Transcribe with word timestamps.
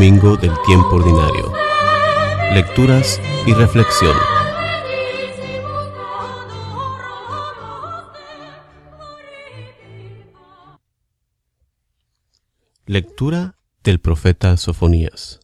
Domingo 0.00 0.38
del 0.38 0.54
tiempo 0.64 0.96
ordinario. 0.96 1.52
Lecturas 2.54 3.20
y 3.46 3.52
reflexión. 3.52 4.16
Lectura 12.86 13.58
del 13.84 14.00
profeta 14.00 14.56
Sofonías. 14.56 15.40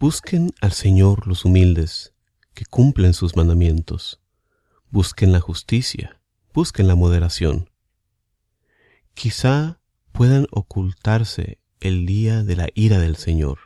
Busquen 0.00 0.54
al 0.62 0.72
Señor 0.72 1.26
los 1.26 1.44
humildes, 1.44 2.14
que 2.54 2.64
cumplen 2.64 3.12
sus 3.12 3.36
mandamientos. 3.36 4.22
Busquen 4.88 5.30
la 5.30 5.40
justicia, 5.40 6.22
busquen 6.54 6.88
la 6.88 6.94
moderación. 6.94 7.68
Quizá 9.12 9.78
puedan 10.12 10.46
ocultarse 10.50 11.58
el 11.84 12.06
día 12.06 12.42
de 12.42 12.56
la 12.56 12.68
ira 12.74 12.98
del 12.98 13.16
Señor. 13.16 13.58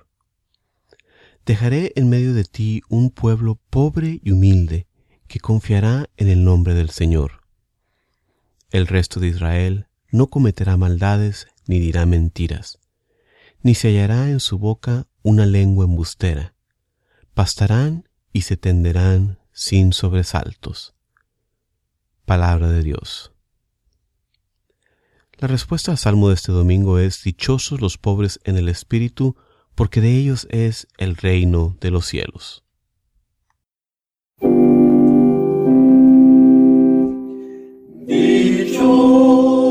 Dejaré 1.46 1.92
en 1.94 2.08
medio 2.08 2.34
de 2.34 2.42
ti 2.42 2.82
un 2.88 3.10
pueblo 3.10 3.60
pobre 3.70 4.20
y 4.24 4.32
humilde 4.32 4.88
que 5.28 5.38
confiará 5.38 6.10
en 6.16 6.28
el 6.28 6.42
nombre 6.42 6.74
del 6.74 6.90
Señor. 6.90 7.44
El 8.70 8.88
resto 8.88 9.20
de 9.20 9.28
Israel 9.28 9.86
no 10.10 10.26
cometerá 10.26 10.76
maldades 10.76 11.46
ni 11.68 11.78
dirá 11.78 12.06
mentiras, 12.06 12.80
ni 13.62 13.76
se 13.76 13.88
hallará 13.88 14.30
en 14.30 14.40
su 14.40 14.58
boca 14.58 15.06
una 15.22 15.46
lengua 15.46 15.84
embustera. 15.84 16.56
Pastarán 17.34 18.08
y 18.32 18.42
se 18.42 18.56
tenderán 18.56 19.38
sin 19.52 19.92
sobresaltos. 19.92 20.96
Palabra 22.24 22.68
de 22.68 22.82
Dios. 22.82 23.32
La 25.40 25.46
respuesta 25.46 25.92
al 25.92 25.98
salmo 25.98 26.28
de 26.28 26.34
este 26.34 26.50
domingo 26.50 26.98
es 26.98 27.22
Dichosos 27.22 27.80
los 27.80 27.96
pobres 27.96 28.40
en 28.42 28.56
el 28.56 28.68
espíritu, 28.68 29.36
porque 29.76 30.00
de 30.00 30.16
ellos 30.16 30.48
es 30.50 30.88
el 30.98 31.16
reino 31.16 31.76
de 31.80 31.92
los 31.92 32.06
cielos. 32.06 32.64
trastorna 38.08 39.67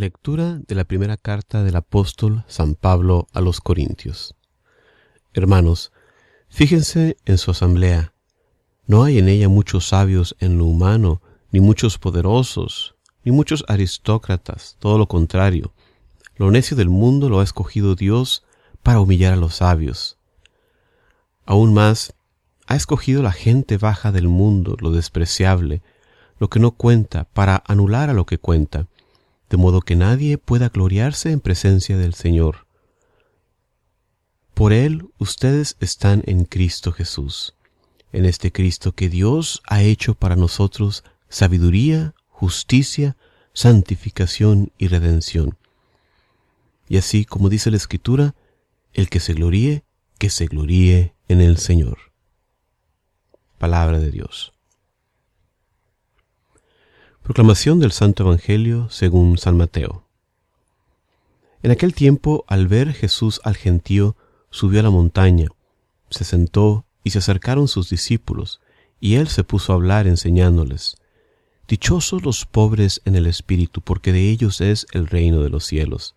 Lectura 0.00 0.62
de 0.66 0.74
la 0.74 0.84
primera 0.84 1.18
carta 1.18 1.62
del 1.62 1.76
apóstol 1.76 2.42
San 2.48 2.74
Pablo 2.74 3.26
a 3.34 3.42
los 3.42 3.60
Corintios. 3.60 4.34
Hermanos, 5.34 5.92
fíjense 6.48 7.18
en 7.26 7.36
su 7.36 7.50
asamblea. 7.50 8.14
No 8.86 9.04
hay 9.04 9.18
en 9.18 9.28
ella 9.28 9.50
muchos 9.50 9.88
sabios 9.88 10.36
en 10.40 10.56
lo 10.56 10.64
humano, 10.64 11.20
ni 11.50 11.60
muchos 11.60 11.98
poderosos, 11.98 12.94
ni 13.24 13.32
muchos 13.32 13.62
aristócratas, 13.68 14.78
todo 14.78 14.96
lo 14.96 15.06
contrario. 15.06 15.74
Lo 16.34 16.50
necio 16.50 16.78
del 16.78 16.88
mundo 16.88 17.28
lo 17.28 17.40
ha 17.40 17.44
escogido 17.44 17.94
Dios 17.94 18.42
para 18.82 19.00
humillar 19.00 19.34
a 19.34 19.36
los 19.36 19.56
sabios. 19.56 20.16
Aún 21.44 21.74
más, 21.74 22.14
ha 22.66 22.74
escogido 22.74 23.22
la 23.22 23.32
gente 23.32 23.76
baja 23.76 24.12
del 24.12 24.28
mundo, 24.28 24.78
lo 24.80 24.92
despreciable, 24.92 25.82
lo 26.38 26.48
que 26.48 26.58
no 26.58 26.70
cuenta, 26.70 27.24
para 27.24 27.62
anular 27.66 28.08
a 28.08 28.14
lo 28.14 28.24
que 28.24 28.38
cuenta 28.38 28.86
de 29.50 29.56
modo 29.56 29.80
que 29.80 29.96
nadie 29.96 30.38
pueda 30.38 30.68
gloriarse 30.68 31.32
en 31.32 31.40
presencia 31.40 31.98
del 31.98 32.14
Señor. 32.14 32.66
Por 34.54 34.72
Él 34.72 35.08
ustedes 35.18 35.76
están 35.80 36.22
en 36.26 36.44
Cristo 36.44 36.92
Jesús, 36.92 37.54
en 38.12 38.24
este 38.24 38.52
Cristo 38.52 38.92
que 38.92 39.08
Dios 39.08 39.60
ha 39.66 39.82
hecho 39.82 40.14
para 40.14 40.36
nosotros 40.36 41.02
sabiduría, 41.28 42.14
justicia, 42.28 43.16
santificación 43.52 44.72
y 44.78 44.88
redención. 44.88 45.56
Y 46.88 46.96
así 46.96 47.24
como 47.24 47.48
dice 47.48 47.70
la 47.70 47.76
Escritura, 47.76 48.34
el 48.92 49.08
que 49.08 49.20
se 49.20 49.34
gloríe, 49.34 49.84
que 50.18 50.30
se 50.30 50.46
gloríe 50.46 51.14
en 51.28 51.40
el 51.40 51.58
Señor. 51.58 51.98
Palabra 53.58 53.98
de 53.98 54.10
Dios. 54.10 54.52
Proclamación 57.22 57.78
del 57.78 57.92
Santo 57.92 58.24
Evangelio 58.24 58.88
según 58.90 59.38
San 59.38 59.56
Mateo. 59.56 60.04
En 61.62 61.70
aquel 61.70 61.94
tiempo, 61.94 62.44
al 62.48 62.66
ver 62.66 62.92
Jesús 62.92 63.40
al 63.44 63.56
gentío, 63.56 64.16
subió 64.50 64.80
a 64.80 64.82
la 64.82 64.90
montaña, 64.90 65.46
se 66.08 66.24
sentó 66.24 66.86
y 67.04 67.10
se 67.10 67.18
acercaron 67.18 67.68
sus 67.68 67.88
discípulos, 67.88 68.60
y 69.00 69.14
él 69.14 69.28
se 69.28 69.44
puso 69.44 69.72
a 69.72 69.76
hablar 69.76 70.08
enseñándoles. 70.08 70.96
Dichosos 71.68 72.24
los 72.24 72.46
pobres 72.46 73.00
en 73.04 73.14
el 73.14 73.26
espíritu, 73.26 73.80
porque 73.80 74.12
de 74.12 74.28
ellos 74.28 74.60
es 74.60 74.86
el 74.92 75.06
reino 75.06 75.42
de 75.42 75.50
los 75.50 75.64
cielos. 75.66 76.16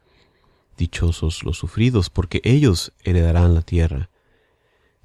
Dichosos 0.78 1.44
los 1.44 1.58
sufridos, 1.58 2.10
porque 2.10 2.42
ellos 2.44 2.94
heredarán 3.04 3.54
la 3.54 3.62
tierra. 3.62 4.10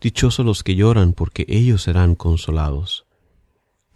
Dichosos 0.00 0.46
los 0.46 0.62
que 0.62 0.74
lloran, 0.76 1.12
porque 1.12 1.44
ellos 1.48 1.82
serán 1.82 2.14
consolados. 2.14 3.04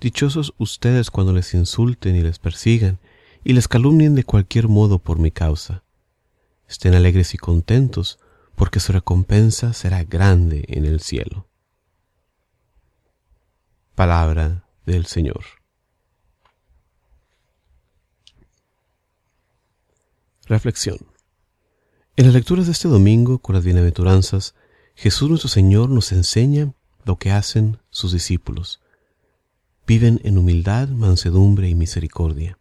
Dichosos 0.00 0.52
ustedes 0.58 1.10
cuando 1.10 1.32
les 1.32 1.54
insulten 1.54 2.16
y 2.16 2.20
les 2.20 2.38
persigan 2.38 2.98
y 3.44 3.54
les 3.54 3.66
calumnien 3.66 4.14
de 4.14 4.24
cualquier 4.24 4.68
modo 4.68 4.98
por 4.98 5.18
mi 5.18 5.30
causa. 5.30 5.84
Estén 6.68 6.94
alegres 6.94 7.32
y 7.32 7.38
contentos, 7.38 8.18
porque 8.56 8.80
su 8.80 8.92
recompensa 8.92 9.72
será 9.72 10.04
grande 10.04 10.64
en 10.68 10.84
el 10.84 11.00
cielo. 11.00 11.48
Palabra 13.94 14.66
del 14.84 15.06
Señor. 15.06 15.44
Reflexión. 20.46 20.98
En 22.16 22.26
las 22.26 22.34
lecturas 22.34 22.66
de 22.66 22.72
este 22.72 22.88
domingo 22.88 23.38
con 23.38 23.54
las 23.54 23.64
bienaventuranzas, 23.64 24.54
Jesús 24.94 25.28
nuestro 25.28 25.48
Señor 25.48 25.88
nos 25.88 26.12
enseña 26.12 26.74
lo 27.04 27.16
que 27.16 27.30
hacen 27.30 27.78
sus 27.90 28.12
discípulos 28.12 28.80
viven 29.86 30.20
en 30.24 30.38
humildad, 30.38 30.88
mansedumbre 30.88 31.68
y 31.68 31.74
misericordia. 31.74 32.58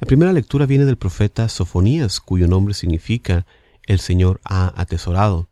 La 0.00 0.06
primera 0.06 0.32
lectura 0.32 0.66
viene 0.66 0.84
del 0.84 0.96
profeta 0.96 1.48
Sofonías, 1.48 2.20
cuyo 2.20 2.48
nombre 2.48 2.74
significa 2.74 3.46
el 3.86 4.00
Señor 4.00 4.40
ha 4.44 4.72
atesorado. 4.80 5.48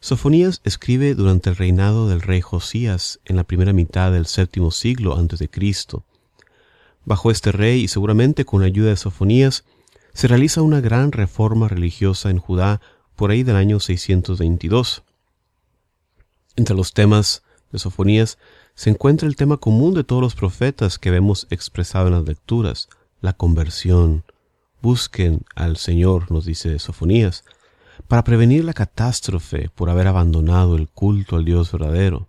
Sofonías 0.00 0.60
escribe 0.64 1.14
durante 1.14 1.50
el 1.50 1.56
reinado 1.56 2.08
del 2.08 2.22
rey 2.22 2.40
Josías 2.40 3.18
en 3.24 3.36
la 3.36 3.44
primera 3.44 3.72
mitad 3.72 4.12
del 4.12 4.26
séptimo 4.26 4.70
siglo 4.70 5.18
antes 5.18 5.38
de 5.40 5.48
Cristo. 5.48 6.04
Bajo 7.04 7.30
este 7.30 7.52
rey 7.52 7.82
y 7.82 7.88
seguramente 7.88 8.44
con 8.44 8.60
la 8.60 8.66
ayuda 8.66 8.90
de 8.90 8.96
Sofonías 8.96 9.64
se 10.12 10.28
realiza 10.28 10.62
una 10.62 10.80
gran 10.80 11.12
reforma 11.12 11.68
religiosa 11.68 12.30
en 12.30 12.38
Judá 12.38 12.80
por 13.16 13.30
ahí 13.30 13.42
del 13.42 13.56
año 13.56 13.80
622. 13.80 15.02
Entre 16.56 16.76
los 16.76 16.92
temas 16.92 17.42
de 17.72 17.78
Sofonías 17.78 18.38
se 18.76 18.90
encuentra 18.90 19.26
el 19.26 19.36
tema 19.36 19.56
común 19.56 19.94
de 19.94 20.04
todos 20.04 20.20
los 20.20 20.34
profetas 20.34 20.98
que 20.98 21.10
vemos 21.10 21.46
expresado 21.48 22.08
en 22.08 22.12
las 22.12 22.26
lecturas, 22.26 22.90
la 23.22 23.32
conversión. 23.32 24.22
Busquen 24.82 25.40
al 25.54 25.78
Señor, 25.78 26.30
nos 26.30 26.44
dice 26.44 26.78
Sofonías, 26.78 27.42
para 28.06 28.22
prevenir 28.22 28.64
la 28.64 28.74
catástrofe 28.74 29.70
por 29.74 29.88
haber 29.88 30.06
abandonado 30.06 30.76
el 30.76 30.88
culto 30.88 31.36
al 31.36 31.46
Dios 31.46 31.72
verdadero. 31.72 32.28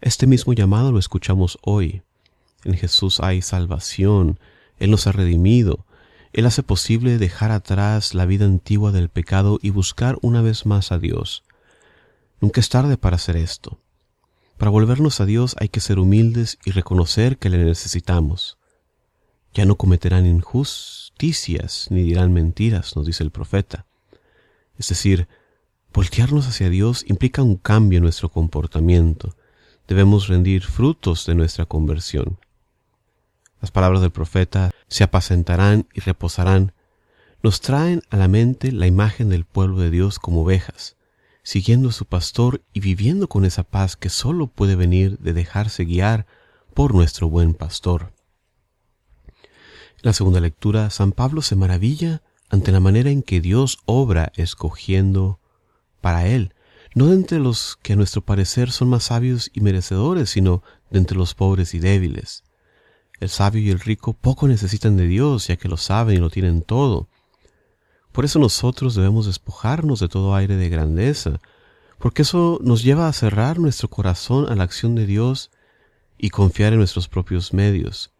Este 0.00 0.26
mismo 0.26 0.54
llamado 0.54 0.92
lo 0.92 0.98
escuchamos 0.98 1.58
hoy. 1.60 2.00
En 2.64 2.74
Jesús 2.74 3.20
hay 3.20 3.42
salvación, 3.42 4.40
Él 4.78 4.90
nos 4.90 5.06
ha 5.06 5.12
redimido, 5.12 5.84
Él 6.32 6.46
hace 6.46 6.62
posible 6.62 7.18
dejar 7.18 7.52
atrás 7.52 8.14
la 8.14 8.24
vida 8.24 8.46
antigua 8.46 8.92
del 8.92 9.10
pecado 9.10 9.58
y 9.60 9.68
buscar 9.68 10.16
una 10.22 10.40
vez 10.40 10.64
más 10.64 10.90
a 10.90 10.98
Dios. 10.98 11.44
Nunca 12.40 12.60
es 12.60 12.70
tarde 12.70 12.96
para 12.96 13.16
hacer 13.16 13.36
esto. 13.36 13.78
Para 14.56 14.70
volvernos 14.70 15.20
a 15.20 15.26
Dios 15.26 15.56
hay 15.58 15.68
que 15.68 15.80
ser 15.80 15.98
humildes 15.98 16.58
y 16.64 16.70
reconocer 16.70 17.38
que 17.38 17.50
le 17.50 17.58
necesitamos. 17.58 18.58
Ya 19.52 19.64
no 19.64 19.76
cometerán 19.76 20.26
injusticias 20.26 21.88
ni 21.90 22.02
dirán 22.02 22.32
mentiras, 22.32 22.96
nos 22.96 23.06
dice 23.06 23.22
el 23.22 23.30
profeta. 23.30 23.86
Es 24.78 24.88
decir, 24.88 25.28
voltearnos 25.92 26.46
hacia 26.46 26.68
Dios 26.68 27.04
implica 27.08 27.42
un 27.42 27.56
cambio 27.56 27.98
en 27.98 28.04
nuestro 28.04 28.28
comportamiento. 28.28 29.36
Debemos 29.86 30.28
rendir 30.28 30.62
frutos 30.62 31.26
de 31.26 31.34
nuestra 31.34 31.66
conversión. 31.66 32.38
Las 33.60 33.70
palabras 33.70 34.00
del 34.02 34.10
profeta 34.10 34.70
se 34.88 35.04
apacentarán 35.04 35.86
y 35.94 36.00
reposarán 36.00 36.72
nos 37.44 37.60
traen 37.60 38.02
a 38.08 38.16
la 38.16 38.26
mente 38.26 38.72
la 38.72 38.86
imagen 38.86 39.28
del 39.28 39.44
pueblo 39.44 39.76
de 39.76 39.90
Dios 39.90 40.18
como 40.18 40.40
ovejas, 40.40 40.96
siguiendo 41.44 41.90
a 41.90 41.92
su 41.92 42.06
pastor 42.06 42.62
y 42.72 42.80
viviendo 42.80 43.28
con 43.28 43.44
esa 43.44 43.62
paz 43.62 43.96
que 43.96 44.08
sólo 44.08 44.48
puede 44.48 44.74
venir 44.74 45.18
de 45.18 45.34
dejarse 45.34 45.84
guiar 45.84 46.26
por 46.74 46.94
nuestro 46.94 47.28
buen 47.28 47.54
pastor. 47.54 48.12
En 49.36 50.02
la 50.02 50.12
segunda 50.12 50.40
lectura, 50.40 50.90
San 50.90 51.12
Pablo 51.12 51.42
se 51.42 51.54
maravilla 51.54 52.22
ante 52.48 52.72
la 52.72 52.80
manera 52.80 53.10
en 53.10 53.22
que 53.22 53.40
Dios 53.40 53.78
obra 53.84 54.32
escogiendo 54.36 55.38
para 56.00 56.26
él, 56.26 56.54
no 56.94 57.06
de 57.06 57.14
entre 57.14 57.38
los 57.38 57.76
que 57.82 57.92
a 57.92 57.96
nuestro 57.96 58.22
parecer 58.22 58.70
son 58.70 58.88
más 58.88 59.04
sabios 59.04 59.50
y 59.52 59.60
merecedores, 59.60 60.30
sino 60.30 60.62
de 60.90 60.98
entre 60.98 61.16
los 61.16 61.34
pobres 61.34 61.74
y 61.74 61.78
débiles. 61.78 62.42
El 63.20 63.28
sabio 63.28 63.60
y 63.62 63.70
el 63.70 63.80
rico 63.80 64.12
poco 64.14 64.48
necesitan 64.48 64.96
de 64.96 65.06
Dios, 65.06 65.46
ya 65.48 65.56
que 65.56 65.68
lo 65.68 65.76
saben 65.76 66.16
y 66.16 66.20
lo 66.20 66.30
tienen 66.30 66.62
todo, 66.62 67.08
por 68.14 68.24
eso 68.24 68.38
nosotros 68.38 68.94
debemos 68.94 69.26
despojarnos 69.26 69.98
de 69.98 70.06
todo 70.06 70.36
aire 70.36 70.54
de 70.54 70.68
grandeza, 70.68 71.40
porque 71.98 72.22
eso 72.22 72.60
nos 72.62 72.84
lleva 72.84 73.08
a 73.08 73.12
cerrar 73.12 73.58
nuestro 73.58 73.88
corazón 73.88 74.48
a 74.48 74.54
la 74.54 74.62
acción 74.62 74.94
de 74.94 75.04
Dios 75.04 75.50
y 76.16 76.30
confiar 76.30 76.72
en 76.72 76.78
nuestros 76.78 77.08
propios 77.08 77.52
medios. 77.52 78.12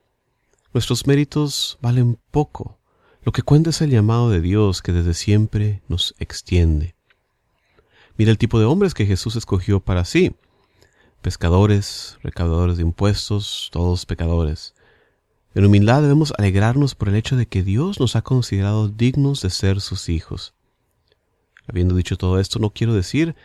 Nuestros 0.73 1.07
méritos 1.07 1.79
valen 1.81 2.19
poco. 2.33 2.77
Lo 3.23 3.31
que 3.31 3.43
cuenta 3.43 3.71
es 3.71 3.83
el 3.83 3.91
llamado 3.91 4.31
de 4.31 4.41
Dios 4.41 4.83
que 4.83 4.91
desde 4.91 5.15
siempre 5.15 5.81
nos 5.87 6.17
extiende. 6.19 6.97
Mira 8.17 8.33
el 8.33 8.39
tipo 8.39 8.59
de 8.59 8.65
hombres 8.65 8.95
que 8.95 9.07
Jesús 9.07 9.37
escogió 9.37 9.79
para 9.79 10.05
sí. 10.05 10.35
Pescadores, 11.23 12.19
recaudadores 12.25 12.79
de 12.79 12.83
impuestos, 12.83 13.69
todos 13.71 14.07
pecadores. 14.07 14.75
En 15.55 15.65
humildad 15.65 16.03
debemos 16.03 16.33
alegrarnos 16.37 16.97
por 16.97 17.09
el 17.09 17.15
hecho 17.15 17.37
de 17.37 17.47
que 17.47 17.63
Dios 17.63 18.01
nos 18.01 18.17
ha 18.17 18.23
considerado 18.23 18.89
dignos 18.89 19.41
de 19.41 19.51
ser 19.51 19.81
sus 19.81 20.09
hijos. 20.09 20.53
Habiendo 21.69 21.95
dicho 21.95 22.17
todo 22.17 22.41
esto, 22.41 22.59
no 22.59 22.71
quiero 22.71 22.93
decir 22.93 23.37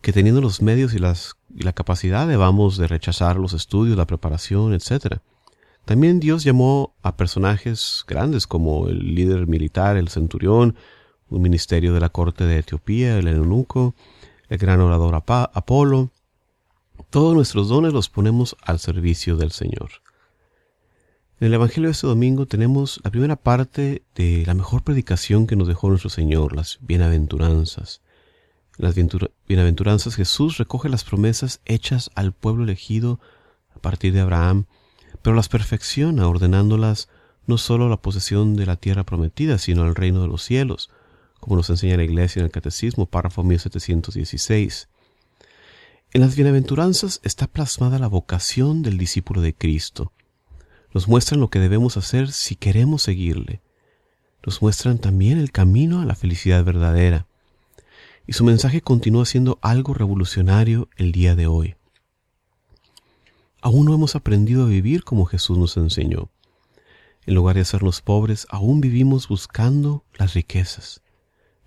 que 0.00 0.14
teniendo 0.14 0.40
los 0.40 0.62
medios 0.62 0.94
y, 0.94 0.98
las, 0.98 1.36
y 1.54 1.62
la 1.62 1.74
capacidad 1.74 2.26
debamos 2.26 2.78
de 2.78 2.88
rechazar 2.88 3.36
los 3.36 3.52
estudios, 3.52 3.98
la 3.98 4.06
preparación, 4.06 4.72
etc. 4.72 5.18
También 5.84 6.20
Dios 6.20 6.42
llamó 6.42 6.94
a 7.02 7.18
personajes 7.18 8.04
grandes 8.08 8.46
como 8.46 8.88
el 8.88 9.14
líder 9.14 9.46
militar, 9.46 9.98
el 9.98 10.08
centurión, 10.08 10.74
un 11.28 11.42
ministerio 11.42 11.92
de 11.92 12.00
la 12.00 12.08
corte 12.08 12.44
de 12.44 12.58
Etiopía, 12.58 13.18
el 13.18 13.28
eunuco, 13.28 13.94
el 14.48 14.56
gran 14.56 14.80
orador 14.80 15.14
Apolo. 15.14 16.10
Todos 17.10 17.34
nuestros 17.34 17.68
dones 17.68 17.92
los 17.92 18.08
ponemos 18.08 18.56
al 18.62 18.78
servicio 18.78 19.36
del 19.36 19.52
Señor. 19.52 20.01
En 21.42 21.46
el 21.46 21.54
Evangelio 21.54 21.88
de 21.88 21.92
este 21.94 22.06
domingo 22.06 22.46
tenemos 22.46 23.00
la 23.02 23.10
primera 23.10 23.34
parte 23.34 24.04
de 24.14 24.44
la 24.46 24.54
mejor 24.54 24.84
predicación 24.84 25.48
que 25.48 25.56
nos 25.56 25.66
dejó 25.66 25.88
nuestro 25.88 26.08
Señor, 26.08 26.54
las 26.54 26.78
bienaventuranzas. 26.82 28.00
En 28.78 28.84
las 28.84 28.94
bienaventuranzas 29.48 30.14
Jesús 30.14 30.58
recoge 30.58 30.88
las 30.88 31.02
promesas 31.02 31.60
hechas 31.64 32.12
al 32.14 32.32
pueblo 32.32 32.62
elegido 32.62 33.18
a 33.74 33.80
partir 33.80 34.12
de 34.12 34.20
Abraham, 34.20 34.66
pero 35.20 35.34
las 35.34 35.48
perfecciona 35.48 36.28
ordenándolas 36.28 37.08
no 37.48 37.58
solo 37.58 37.88
la 37.88 38.00
posesión 38.00 38.54
de 38.54 38.66
la 38.66 38.76
tierra 38.76 39.02
prometida, 39.02 39.58
sino 39.58 39.84
el 39.84 39.96
reino 39.96 40.22
de 40.22 40.28
los 40.28 40.44
cielos, 40.44 40.90
como 41.40 41.56
nos 41.56 41.68
enseña 41.70 41.96
la 41.96 42.04
Iglesia 42.04 42.38
en 42.38 42.46
el 42.46 42.52
Catecismo, 42.52 43.06
párrafo 43.06 43.42
1716. 43.42 44.88
En 46.12 46.20
las 46.20 46.36
bienaventuranzas 46.36 47.18
está 47.24 47.48
plasmada 47.48 47.98
la 47.98 48.06
vocación 48.06 48.82
del 48.82 48.96
discípulo 48.96 49.40
de 49.40 49.54
Cristo. 49.54 50.12
Nos 50.94 51.08
muestran 51.08 51.40
lo 51.40 51.48
que 51.48 51.58
debemos 51.58 51.96
hacer 51.96 52.30
si 52.32 52.54
queremos 52.54 53.02
seguirle. 53.02 53.62
Nos 54.44 54.60
muestran 54.60 54.98
también 54.98 55.38
el 55.38 55.50
camino 55.50 56.00
a 56.00 56.04
la 56.04 56.14
felicidad 56.14 56.64
verdadera. 56.64 57.26
Y 58.26 58.34
su 58.34 58.44
mensaje 58.44 58.82
continúa 58.82 59.24
siendo 59.24 59.58
algo 59.62 59.94
revolucionario 59.94 60.88
el 60.96 61.12
día 61.12 61.34
de 61.34 61.46
hoy. 61.46 61.76
Aún 63.62 63.86
no 63.86 63.94
hemos 63.94 64.16
aprendido 64.16 64.64
a 64.64 64.68
vivir 64.68 65.04
como 65.04 65.24
Jesús 65.24 65.56
nos 65.56 65.76
enseñó. 65.76 66.30
En 67.24 67.34
lugar 67.36 67.54
de 67.54 67.62
hacernos 67.62 68.00
pobres, 68.00 68.46
aún 68.50 68.80
vivimos 68.80 69.28
buscando 69.28 70.04
las 70.18 70.34
riquezas. 70.34 71.02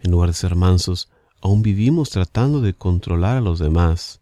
En 0.02 0.12
lugar 0.12 0.30
de 0.30 0.34
ser 0.34 0.56
mansos, 0.56 1.10
aún 1.42 1.62
vivimos 1.62 2.10
tratando 2.10 2.60
de 2.60 2.74
controlar 2.74 3.38
a 3.38 3.42
los 3.42 3.60
demás. 3.60 4.22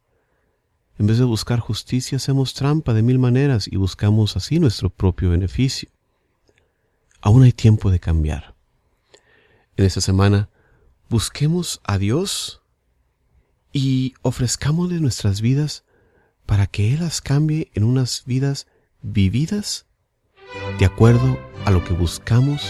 En 1.04 1.08
vez 1.08 1.18
de 1.18 1.26
buscar 1.26 1.60
justicia, 1.60 2.16
hacemos 2.16 2.54
trampa 2.54 2.94
de 2.94 3.02
mil 3.02 3.20
maneras 3.20 3.68
y 3.70 3.76
buscamos 3.76 4.38
así 4.38 4.58
nuestro 4.58 4.90
propio 4.90 5.32
beneficio. 5.32 5.90
Aún 7.20 7.44
hay 7.44 7.52
tiempo 7.52 7.92
de 7.92 8.00
cambiar. 8.00 8.56
En 9.76 9.84
esta 9.84 10.00
semana, 10.00 10.48
busquemos 11.10 11.82
a 11.84 11.98
Dios 11.98 12.62
y 13.74 14.14
ofrezcámosle 14.22 15.02
nuestras 15.02 15.42
vidas 15.42 15.84
para 16.46 16.68
que 16.68 16.94
Él 16.94 17.02
las 17.02 17.20
cambie 17.20 17.70
en 17.74 17.84
unas 17.84 18.24
vidas 18.26 18.68
vividas 19.02 19.86
de 20.80 20.86
acuerdo 20.86 21.38
a 21.66 21.72
lo 21.72 21.84
que 21.84 21.94
buscamos, 21.94 22.66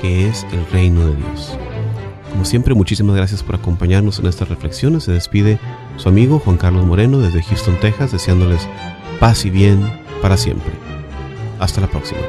que 0.00 0.28
es 0.28 0.44
el 0.52 0.64
reino 0.70 1.06
de 1.06 1.16
Dios. 1.16 1.58
Como 2.30 2.44
siempre, 2.44 2.74
muchísimas 2.74 3.16
gracias 3.16 3.42
por 3.42 3.56
acompañarnos 3.56 4.18
en 4.18 4.26
estas 4.26 4.48
reflexiones. 4.48 5.04
Se 5.04 5.12
despide 5.12 5.58
su 5.96 6.08
amigo 6.08 6.38
Juan 6.38 6.56
Carlos 6.56 6.86
Moreno 6.86 7.18
desde 7.18 7.42
Houston, 7.42 7.78
Texas, 7.80 8.12
deseándoles 8.12 8.68
paz 9.18 9.44
y 9.44 9.50
bien 9.50 9.80
para 10.22 10.36
siempre. 10.36 10.72
Hasta 11.58 11.80
la 11.80 11.88
próxima. 11.88 12.20